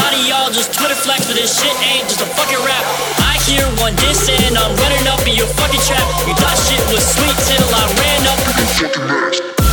lot 0.00 0.12
of 0.14 0.22
y'all 0.26 0.50
just 0.50 0.72
Twitter 0.74 0.94
flex, 0.94 1.26
but 1.26 1.36
this 1.36 1.54
shit 1.54 1.74
ain't 1.84 2.08
just 2.08 2.20
a 2.20 2.26
fucking 2.26 2.62
rap. 2.64 2.84
I 3.20 3.36
hear 3.46 3.64
one 3.82 3.94
diss 3.96 4.28
and 4.28 4.56
I'm 4.56 4.72
running 4.76 5.06
up 5.08 5.20
in 5.26 5.34
your 5.34 5.50
fucking 5.58 5.82
trap. 5.84 6.06
You 6.26 6.34
thought 6.34 6.58
shit 6.66 6.80
was 6.90 7.04
sweet 7.04 7.36
till 7.46 7.66
I 7.68 7.82
ran 7.98 8.22
up 8.28 8.40
in 8.48 8.54
your 8.58 8.90
fucking 8.90 9.08
ass. 9.10 9.63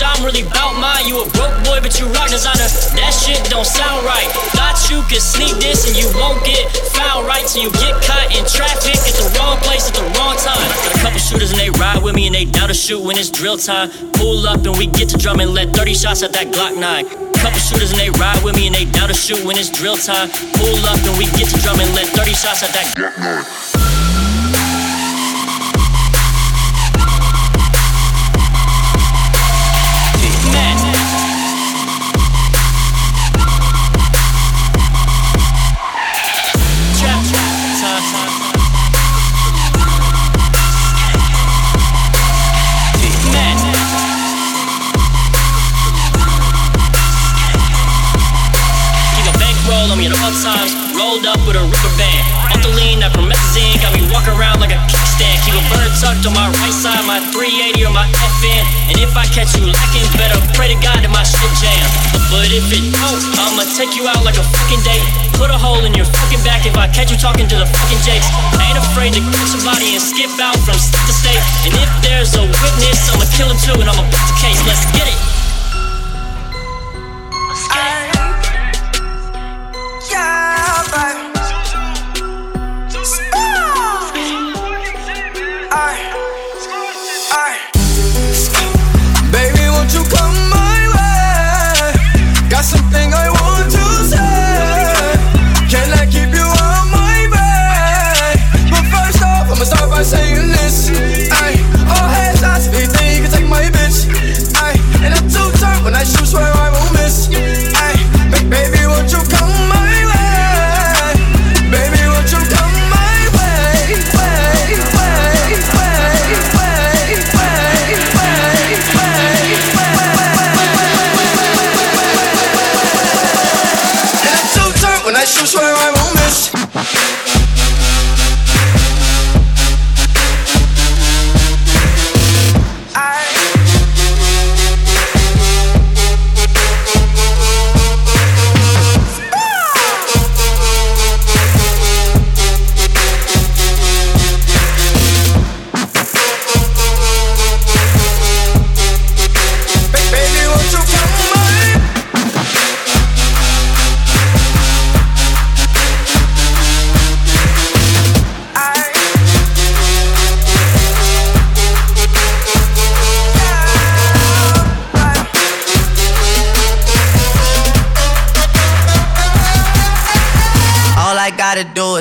bitch, 0.00 0.16
I'm 0.16 0.24
really 0.24 0.42
bout 0.42 0.78
mine. 0.80 1.06
You 1.06 1.22
a 1.22 1.28
broke 1.30 1.54
boy, 1.64 1.80
but 1.80 1.98
you 2.00 2.06
rock 2.16 2.30
designer. 2.30 2.68
That 2.96 3.12
shit 3.12 3.38
don't 3.50 3.66
sound 3.66 4.04
right. 4.04 4.28
Thought 4.56 4.80
you 4.90 5.02
could 5.08 5.22
sneak 5.22 5.56
this 5.60 5.86
and 5.88 5.96
you 5.96 6.08
won't 6.16 6.44
get 6.44 6.68
found 6.92 7.26
right 7.26 7.44
till 7.46 7.62
you 7.62 7.70
get 7.72 7.94
caught 8.02 8.32
in 8.32 8.44
traffic 8.48 8.96
at 8.96 9.14
the 9.16 9.28
wrong 9.38 9.56
place 9.60 9.88
at 9.88 9.94
the 9.94 10.04
wrong 10.16 10.36
time. 10.36 10.60
A 10.94 10.98
couple 11.04 11.20
shooters 11.20 11.50
and 11.52 11.60
they 11.60 11.70
ride 11.78 12.02
with 12.02 12.14
me 12.14 12.26
and 12.26 12.34
they 12.34 12.44
down 12.44 12.68
to 12.68 12.74
shoot 12.74 13.02
when 13.02 13.16
it's 13.18 13.30
drill 13.30 13.58
time. 13.58 13.90
Pull 14.14 14.46
up 14.46 14.64
and 14.64 14.76
we 14.76 14.86
get 14.86 15.08
to 15.10 15.18
drum 15.18 15.40
and 15.40 15.52
let 15.52 15.70
30 15.70 15.94
shots 15.94 16.22
at 16.22 16.32
that 16.32 16.48
Glock 16.48 16.78
9. 16.78 17.30
Couple 17.40 17.58
shooters 17.58 17.90
and 17.92 18.00
they 18.00 18.10
ride 18.20 18.42
with 18.44 18.54
me 18.56 18.66
and 18.66 18.74
they 18.74 18.84
down 18.84 19.08
to 19.08 19.14
shoot 19.14 19.42
when 19.44 19.56
it's 19.56 19.70
drill 19.70 19.96
time. 19.96 20.28
Pull 20.56 20.80
up 20.86 21.00
and 21.04 21.16
we 21.16 21.24
get 21.36 21.48
to 21.48 21.58
drum 21.62 21.80
and 21.80 21.92
let 21.94 22.06
30 22.08 22.32
shots 22.32 22.62
at 22.62 22.72
that 22.72 22.88
Glock 22.96 23.16
9. 23.18 23.79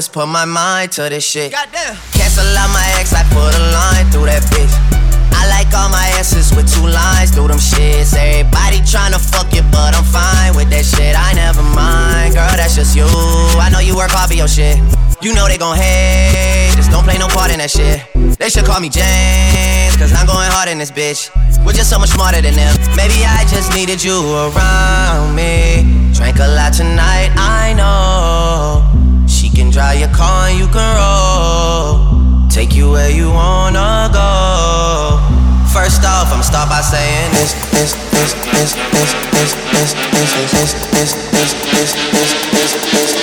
just 0.10 0.14
put 0.14 0.28
my 0.28 0.46
mind 0.46 0.92
to 0.92 1.10
this 1.10 1.24
shit. 1.24 1.52
Goddamn. 1.52 1.96
Cancel 2.14 2.46
out 2.58 2.70
my 2.74 2.86
ex, 2.98 3.14
I 3.14 3.22
put 3.30 3.54
a 3.54 3.64
line 3.70 4.10
through 4.10 4.26
that 4.26 4.42
bitch. 4.50 4.74
I 5.38 5.46
like 5.54 5.70
all 5.78 5.90
my 5.90 6.06
asses 6.18 6.50
with 6.56 6.66
two 6.66 6.88
lines 6.88 7.32
through 7.32 7.50
them 7.50 7.62
shits. 7.62 8.18
Everybody 8.18 8.82
tryna 8.82 9.22
fuck 9.22 9.54
it, 9.54 9.66
but 9.72 9.94
I'm 9.94 10.04
fine 10.04 10.56
with 10.56 10.70
that 10.74 10.86
shit. 10.86 11.14
I 11.14 11.34
never 11.34 11.62
mind, 11.62 12.34
girl, 12.34 12.50
that's 12.58 12.76
just 12.76 12.96
you. 12.96 13.06
I 13.62 13.70
know 13.70 13.80
you 13.80 13.96
work 13.96 14.10
hard 14.10 14.30
for 14.30 14.36
your 14.36 14.48
shit. 14.48 14.78
You 15.22 15.36
know 15.36 15.48
they 15.48 15.58
gon' 15.58 15.78
hate, 15.78 16.74
just 16.76 16.90
don't 16.90 17.04
play 17.04 17.18
no 17.18 17.28
part 17.28 17.52
in 17.52 17.60
that 17.60 17.70
shit. 17.70 18.02
They 18.40 18.50
should 18.50 18.66
call 18.66 18.80
me 18.80 18.90
James, 18.90 19.94
cause 20.00 20.16
I'm 20.16 20.26
going 20.26 20.50
hard 20.50 20.70
in 20.70 20.80
this 20.80 20.92
bitch. 20.92 21.30
We're 21.66 21.76
just 21.76 21.90
so 21.90 22.00
much 22.00 22.10
smarter 22.10 22.42
than 22.42 22.56
them. 22.56 22.74
Maybe 22.96 23.22
I 23.28 23.46
just 23.52 23.76
needed 23.76 24.02
you 24.02 24.16
around 24.16 25.36
me. 25.36 25.86
Drank 26.16 26.40
a 26.40 26.48
lot 26.48 26.74
tonight, 26.74 27.30
I 27.36 27.76
know. 27.76 28.89
Drive 29.80 30.00
your 30.02 30.10
car 30.10 30.50
and 30.50 30.60
you 30.60 30.68
can 30.68 30.92
roll. 31.00 32.50
Take 32.50 32.76
you 32.76 32.92
where 32.92 33.10
you 33.10 33.32
wanna 33.32 34.10
go. 34.12 35.24
First 35.72 36.04
off, 36.04 36.34
I'ma 36.34 36.42
start 36.42 36.68
by 36.68 36.82
saying 36.82 37.32
this, 37.32 37.54
this, 37.72 37.94
this, 38.12 38.34
this, 38.52 38.76
this, 38.92 39.16
this, 39.32 39.56
this, 39.72 39.96
this, 40.12 40.36
this, 40.52 40.76
this, 40.92 41.16
this, 41.32 41.56
this, 41.72 42.76
this, 42.92 43.16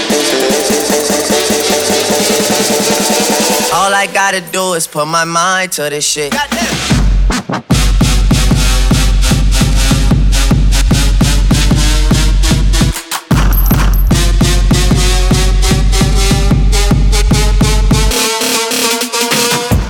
All 3.74 3.92
I 3.92 4.08
gotta 4.10 4.40
do 4.40 4.72
is 4.72 4.86
put 4.86 5.06
my 5.06 5.24
mind 5.24 5.72
to 5.72 5.90
this 5.90 6.06
shit. 6.08 6.32
Goddamn, 6.32 6.95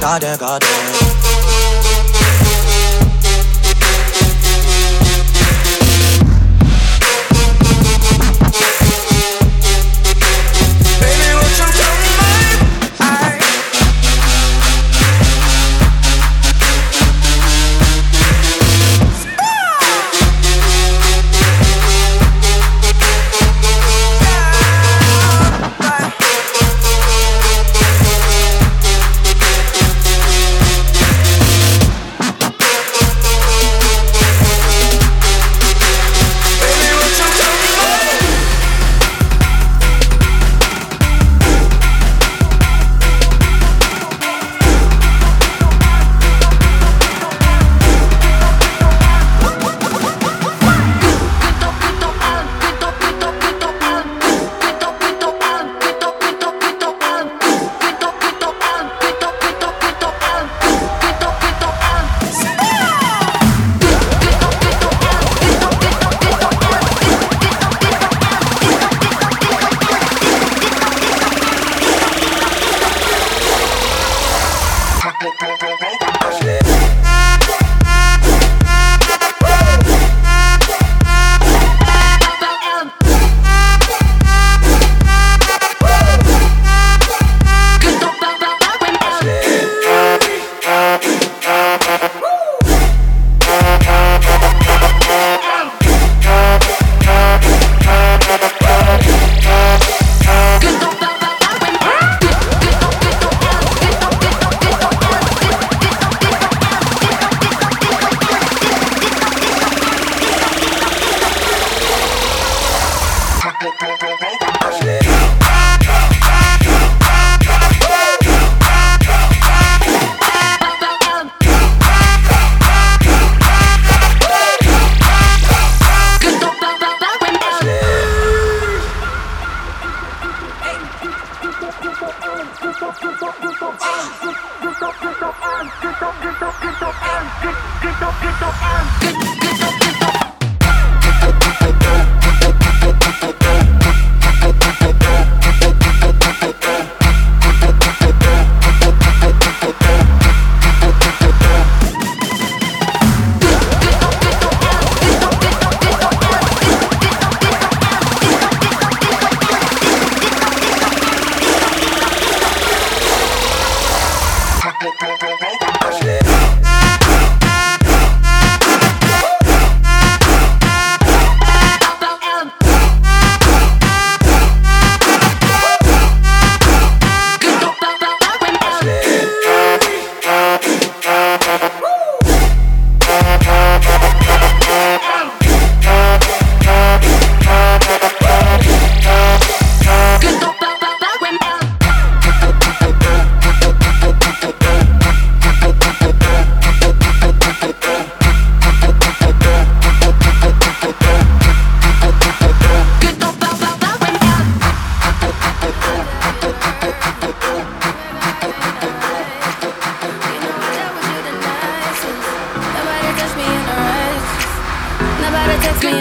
Garden, 0.06 0.38
garden 0.38 0.95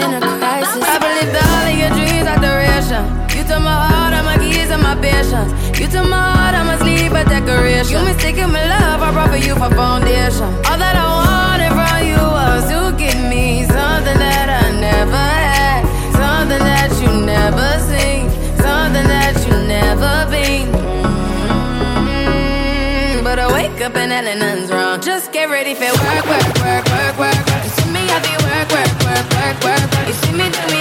in 0.02 0.12
a 0.14 0.20
crisis. 0.38 0.82
I 0.82 0.98
believed 0.98 1.36
all 1.36 1.66
of 1.70 1.76
your 1.76 1.90
dreams 1.96 2.26
are 2.28 2.40
duration. 2.40 3.04
You 3.36 3.42
took 3.48 3.62
my 3.62 3.76
heart, 3.88 4.12
all 4.14 4.24
my 4.24 4.36
keys, 4.38 4.70
and 4.70 4.82
my 4.82 4.94
patience. 4.96 5.52
You 5.78 5.86
took 5.88 6.06
my 6.08 6.20
heart, 6.34 6.54
all 6.54 6.64
my 6.64 6.76
sleep, 6.78 7.12
a 7.12 7.24
decoration. 7.24 7.92
You 7.96 8.04
mistaken 8.04 8.52
my 8.52 8.64
love, 8.66 9.02
I 9.02 9.10
brought 9.12 9.30
for 9.30 9.36
you 9.36 9.54
for 9.54 9.70
foundation. 9.74 10.48
All 10.68 10.78
that 10.78 10.96
I 10.96 11.06
wanted 11.20 11.72
from 11.76 11.98
you 12.10 12.20
was 12.20 12.62
to 12.72 12.78
give 12.96 13.20
me 13.28 13.64
something 13.64 14.18
that 14.18 14.48
I 14.62 14.64
never 14.80 15.16
had, 15.16 15.82
something 16.16 16.62
that 16.70 16.90
you 17.02 17.10
never 17.24 17.68
seen, 17.88 18.30
something 18.60 19.06
that 19.14 19.34
you 19.46 19.54
never 19.66 20.26
been. 20.30 20.68
Mm-hmm. 21.98 23.24
But 23.24 23.38
I 23.38 23.46
wake 23.52 23.80
up 23.82 23.96
and 23.96 24.10
nothing's 24.10 24.70
wrong. 24.70 25.00
Just 25.00 25.32
get 25.32 25.48
ready 25.50 25.74
for 25.74 25.92
work, 26.04 26.24
work, 26.26 26.48
work, 26.64 26.84
work, 26.88 27.18
work. 27.18 27.46
work 27.46 27.55
work, 28.72 28.90
work, 29.04 29.26
work, 29.34 29.64
work. 29.64 30.08
You 30.08 30.14
see 30.14 30.32
me 30.32 30.50
doing 30.50 30.70
it. 30.70 30.75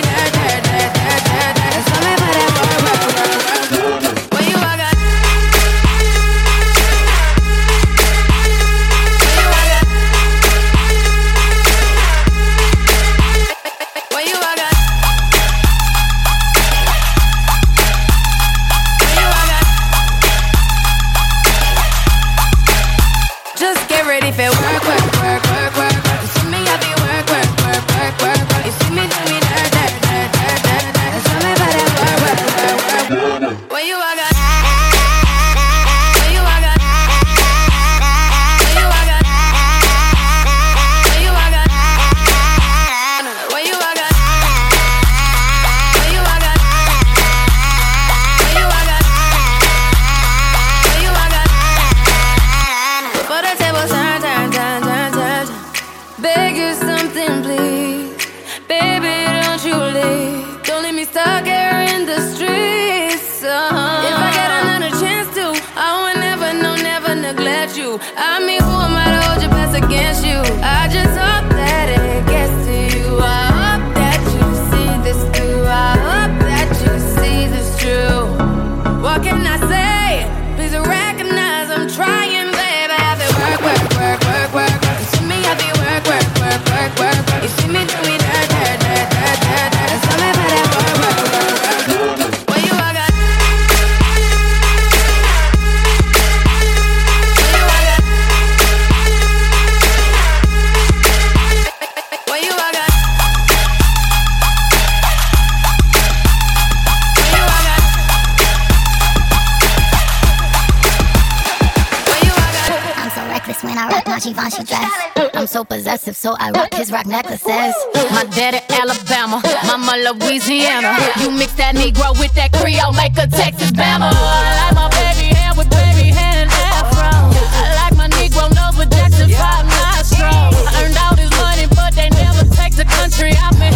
so 116.25 116.34
I 116.39 116.50
rock 116.50 116.74
his 116.74 116.91
rock 116.91 117.05
necklaces. 117.05 117.77
My 118.10 118.25
daddy 118.34 118.58
Alabama, 118.74 119.38
mama 119.70 119.94
Louisiana. 120.10 120.98
You 121.22 121.29
mix 121.29 121.53
that 121.62 121.77
Negro 121.77 122.17
with 122.17 122.34
that 122.34 122.50
Creole, 122.50 122.98
make 122.98 123.13
a 123.22 123.29
Texas 123.29 123.70
Bama. 123.70 124.10
Oh, 124.10 124.17
I 124.17 124.58
like 124.58 124.74
my 124.74 124.89
baby 124.89 125.38
hair 125.38 125.53
with 125.53 125.70
baby 125.70 126.10
hair 126.10 126.41
and 126.41 126.50
afro. 126.50 127.13
I 127.29 127.77
like 127.77 127.94
my 127.94 128.10
Negro 128.17 128.50
nose 128.58 128.74
with 128.74 128.89
Jackson 128.89 129.29
Five 129.38 129.70
nostril. 129.70 130.50
I 130.65 130.82
earned 130.82 130.98
all 130.98 131.13
this 131.13 131.29
money, 131.38 131.70
but 131.77 131.94
they 131.94 132.10
never 132.10 132.41
take 132.58 132.74
the 132.74 132.89
country 132.89 133.38
out 133.38 133.53
me. 133.62 133.70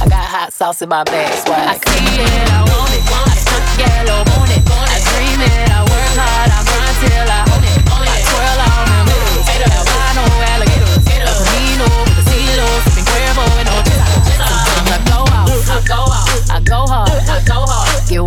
I 0.00 0.08
got 0.08 0.24
hot 0.24 0.56
sauce 0.56 0.80
in 0.80 0.88
my 0.88 1.04
bag, 1.04 1.36
swag. 1.44 1.68
I 1.68 1.76
see 1.84 2.16
it, 2.16 2.48
I 2.48 2.64
want 2.64 2.96
it, 2.96 3.04
want 3.12 3.28
it. 3.28 3.44
I 3.44 3.60
Yellow, 3.76 4.24
want 4.24 4.48
it, 4.56 4.64
want 4.72 4.88
it. 4.88 4.96
I 4.96 5.04
dream 5.04 5.40
it, 5.44 5.68
I 5.68 5.80
work 5.84 6.16
hard. 6.16 6.49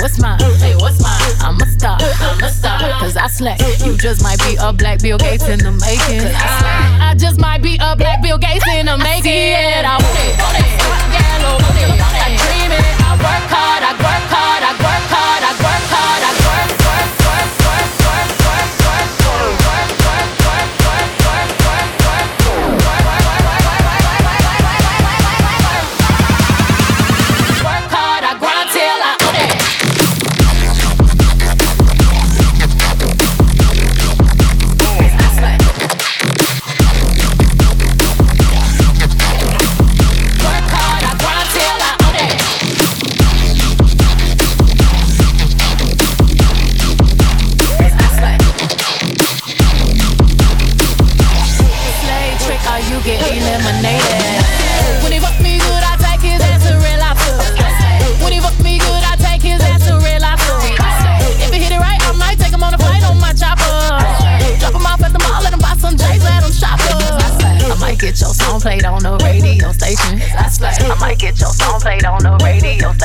what's 0.04 0.20
mine? 0.20 0.38
Hey, 0.60 0.76
what's 0.76 1.02
mine? 1.02 1.32
I'm 1.40 1.56
a 1.62 1.66
star, 1.66 1.98
I'm 2.02 2.44
a 2.44 2.50
star, 2.50 2.78
cause 3.00 3.16
I 3.16 3.28
slack. 3.28 3.60
You 3.86 3.96
just 3.98 4.22
might 4.22 4.38
be 4.40 4.58
a 4.60 4.74
black 4.74 5.00
Bill 5.02 5.18
Gates 5.18 5.48
in 5.48 5.60
the 5.60 5.72
making. 5.72 6.28
I, 6.36 7.12
I 7.12 7.16
just 7.16 7.40
might 7.40 7.62
be 7.62 7.80
a 7.80 7.96
black 7.96 8.22
Bill 8.22 8.38
Gates 8.38 8.68
in 8.76 8.88
the 8.88 8.98
making. 8.98 9.08
I, 9.08 9.24
see 9.24 9.54
it, 9.56 9.86
I 9.86 9.96
want 9.96 10.20
it, 10.20 10.36
want 10.44 10.58
it. 10.60 10.66
It. 10.66 10.84
I 12.20 12.36
dream 12.36 12.72
it, 12.72 12.84
I 13.00 13.16
work 13.16 13.48
hard, 13.48 13.84
I 13.84 13.94
work 13.96 14.26
hard, 14.28 14.64
I 14.64 14.72
work 14.76 15.06
hard, 15.08 15.42
I 15.44 15.52
work 15.64 15.86
hard, 15.88 16.22
I 16.24 16.32
work 16.36 16.72
hard. 16.72 16.83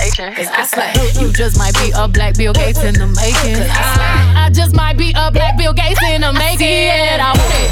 making. 0.09 0.35
Cause 0.35 0.49
I 0.53 0.65
swear, 0.65 0.93
you 1.21 1.33
just 1.33 1.59
might 1.59 1.75
be 1.75 1.93
a 1.95 2.09
black 2.09 2.37
Bill 2.37 2.53
Gates 2.53 2.83
in 2.83 2.95
the 2.95 3.07
making. 3.07 3.61
I, 3.69 4.47
I 4.47 4.51
just 4.51 4.75
might 4.75 4.97
be 4.97 5.13
a 5.17 5.31
black 5.31 5.57
Bill 5.59 5.73
Gates 5.73 6.01
in 6.11 6.23
the 6.23 6.33
making. 6.33 6.67
I, 6.67 7.15
it, 7.15 7.21
I 7.21 7.33
want 7.33 7.53
it. 7.53 7.71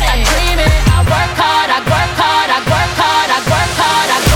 I 0.00 0.16
dream 0.26 0.58
it, 0.58 0.74
I 0.90 1.00
work 1.06 1.32
hard, 1.38 1.70
I 1.70 1.80
work 1.80 2.12
hard, 2.18 2.50
I 2.50 2.58
work 2.66 2.92
hard, 2.98 3.30
I 3.30 3.40
work 3.48 3.72
hard. 3.78 4.10
I 4.10 4.18
work 4.18 4.26
hard. 4.26 4.29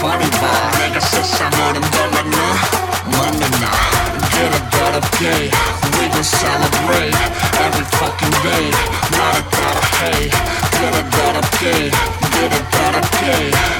버린다 0.00 0.70
내가 0.78 1.00
세상 1.00 1.50
모든 1.50 1.80
걸 1.90 2.10
막나 2.10 2.76
Get 4.36 4.52
up, 4.52 4.70
get 4.70 4.94
up, 4.94 5.06
We 5.98 6.08
gon' 6.08 6.22
celebrate 6.22 7.16
Every 7.56 7.84
fucking 7.96 8.36
day 8.42 8.70
나를 9.12 9.42
Get 10.72 10.94
up, 10.94 11.10
get 11.10 11.36
up, 11.36 11.50
Get 11.60 12.52
up, 12.52 12.70
get 12.72 12.94
up, 12.94 13.75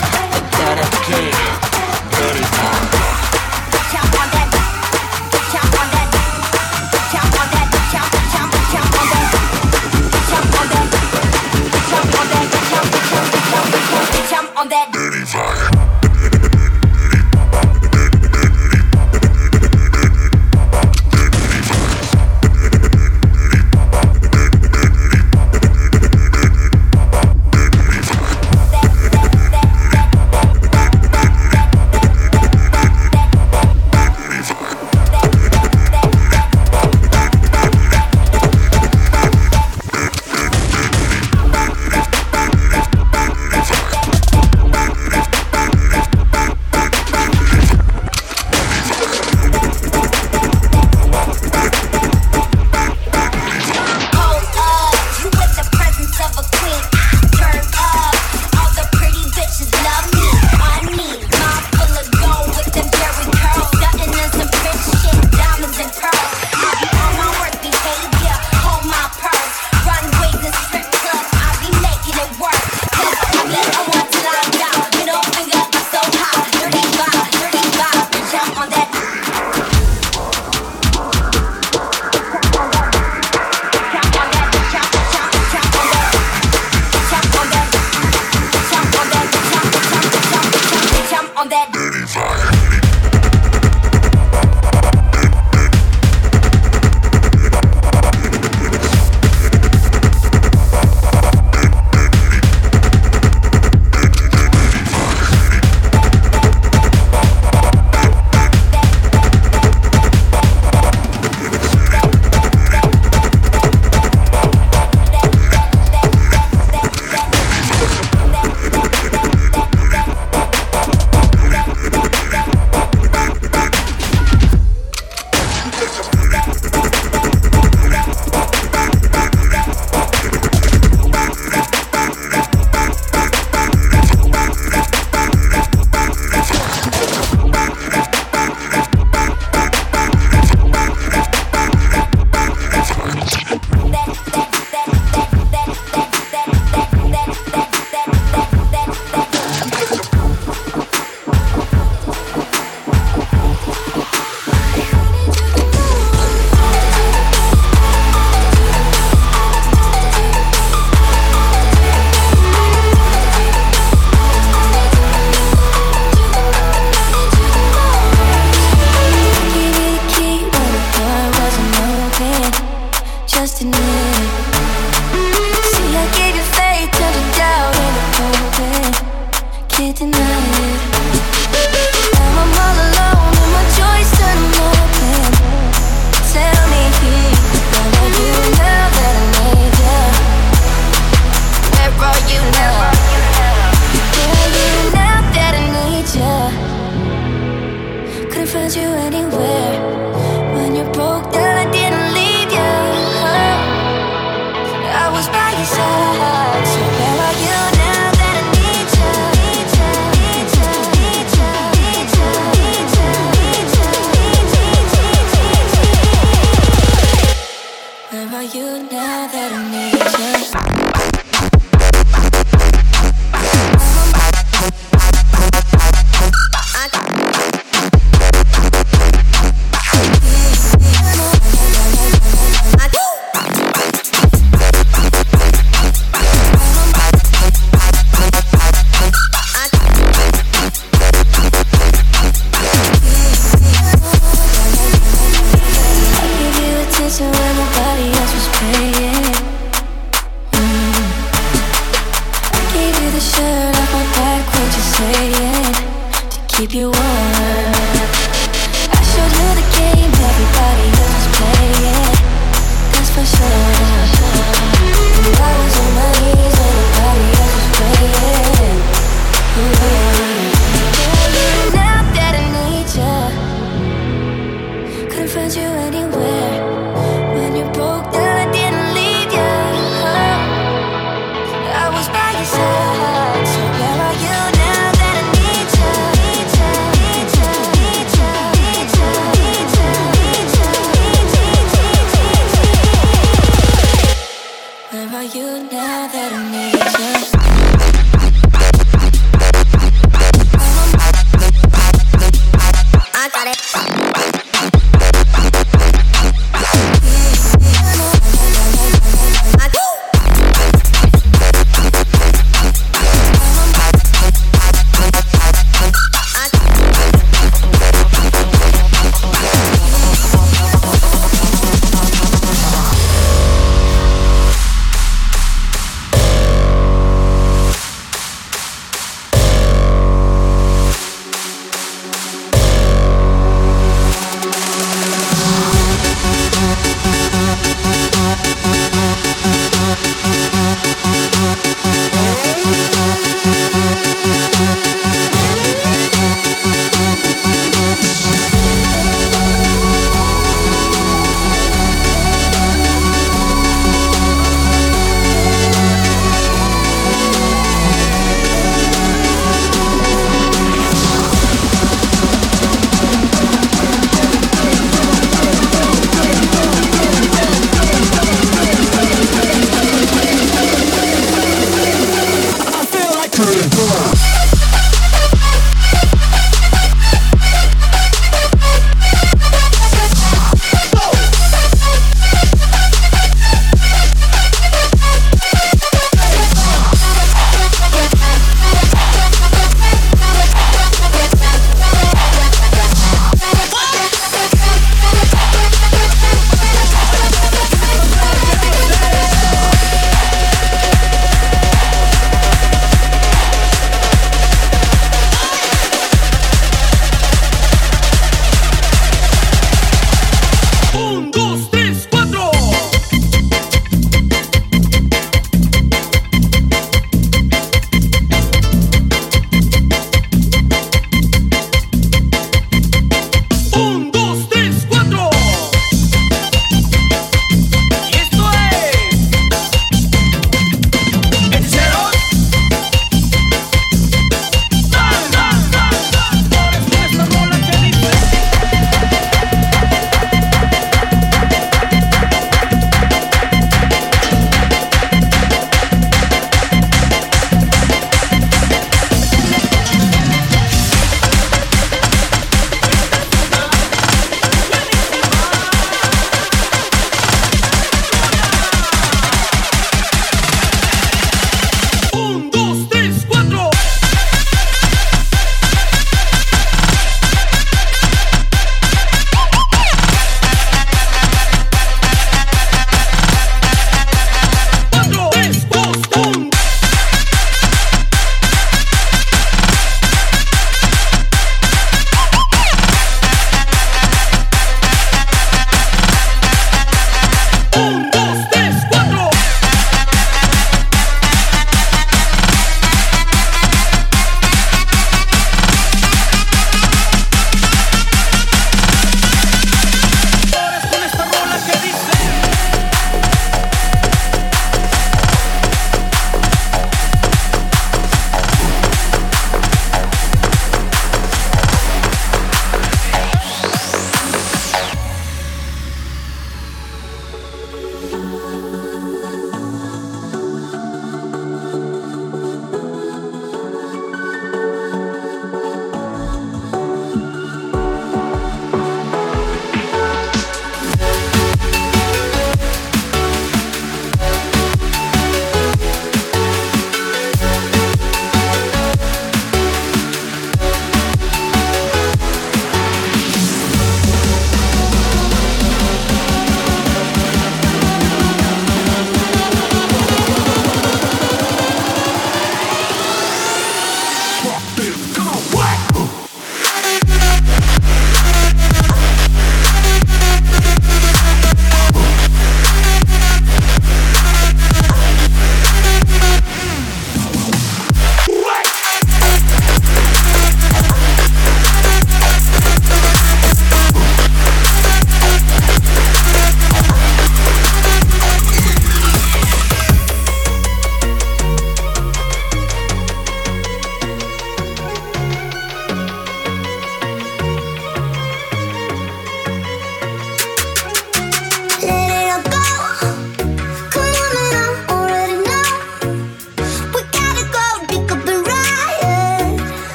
Where 218.16 218.34
are 218.36 218.42
you 218.44 218.82
now 218.84 219.28
that 219.28 219.52
I 219.52 219.70
need 219.70 220.90
you. 220.90 220.95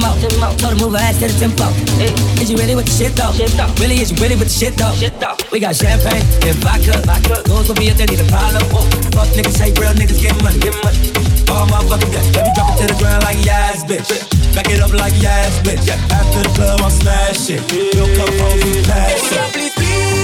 Him 0.00 0.42
up. 0.42 0.56
Told 0.58 0.74
her 0.74 0.80
move 0.80 0.94
her 0.94 1.02
ass 1.02 1.18
to 1.20 1.26
the 1.26 1.36
tempo. 1.38 1.66
Eh. 1.98 2.42
Is 2.42 2.50
you 2.50 2.56
ready 2.56 2.74
with 2.74 2.86
the 2.86 2.94
shit 2.94 3.14
though? 3.16 3.32
Really, 3.82 4.00
is 4.00 4.10
you 4.10 4.18
ready 4.22 4.36
with 4.36 4.48
the 4.48 4.56
shit 4.56 4.74
though? 4.76 4.94
We 5.50 5.60
got 5.60 5.74
champagne 5.74 6.22
and 6.46 6.56
vodka. 6.62 7.02
Goes 7.48 7.68
with 7.68 7.78
me 7.78 7.88
if 7.88 7.96
they 7.96 8.06
need 8.06 8.20
a 8.20 8.28
problem. 8.28 8.62
Fuck 9.14 9.28
niggas, 9.34 9.58
hate 9.58 9.78
real 9.78 9.94
niggas, 9.94 10.20
get 10.20 10.34
money. 10.42 10.60
All 11.50 11.66
motherfucking 11.66 12.12
day. 12.12 12.24
Let 12.36 12.44
me 12.44 12.52
drop 12.54 12.76
it 12.76 12.80
to 12.82 12.86
the 12.92 12.96
ground 13.00 13.24
like 13.24 13.40
yes, 13.44 13.84
bitch. 13.84 14.10
Back 14.54 14.68
it 14.70 14.80
up 14.80 14.92
like 14.92 15.14
yes, 15.20 15.58
bitch. 15.64 15.86
Yeah. 15.86 15.96
After 16.12 16.42
the 16.42 16.50
club, 16.54 16.80
I'm 16.82 16.90
smash 16.90 17.50
it. 17.50 17.60
You'll 17.72 18.12
come 18.16 18.32
home, 18.38 18.60
you 18.60 18.82
pass 18.84 19.32
it. 19.32 19.52
please, 19.52 19.72
please, 19.74 20.17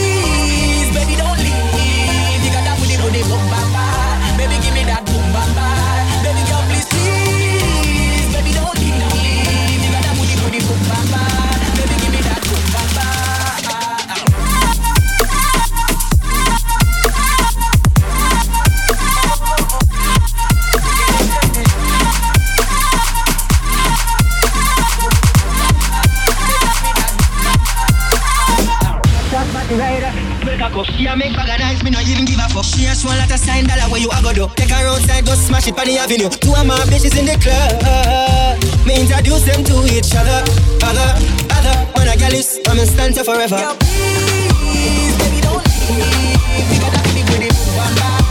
A 30.94 31.16
make 31.16 31.34
bag 31.34 31.60
of 31.60 31.82
me 31.82 31.90
no 31.90 32.00
even 32.00 32.24
give 32.24 32.38
a 32.38 32.48
fuck. 32.48 32.64
She 32.64 32.86
a 32.86 32.94
small 32.94 33.14
lot 33.14 33.30
of 33.30 33.38
sign 33.38 33.66
dollar 33.66 33.90
where 33.90 34.00
you 34.00 34.08
a 34.10 34.22
go 34.22 34.32
do. 34.32 34.48
Take 34.54 34.70
her 34.70 34.86
outside, 34.86 35.26
go 35.26 35.34
smash 35.34 35.68
it 35.68 35.78
on 35.78 35.86
the 35.86 35.98
avenue. 35.98 36.30
Two 36.30 36.54
of 36.54 36.66
my 36.66 36.78
bitches 36.86 37.18
in 37.18 37.26
the 37.26 37.36
club. 37.38 38.58
Me 38.86 39.00
introduce 39.00 39.42
them 39.42 39.62
to 39.64 39.84
each 39.92 40.14
other, 40.14 40.42
other, 40.82 41.10
other. 41.50 41.76
Man 41.98 42.08
a 42.08 42.16
gal 42.16 42.32
is, 42.32 42.60
I'm 42.66 42.78
in 42.78 42.86
stand 42.86 43.14
forever. 43.16 43.56
Girl, 43.56 43.76
please, 43.78 45.14
baby 45.18 45.40
don't 45.42 45.62
leave. 45.90 46.72
You 46.72 46.80
got 46.80 46.92
that 46.94 47.04
booty, 47.04 47.22
booty, 47.26 47.48
boom, 47.52 47.76
bam, 47.76 47.94
bam. 47.96 48.23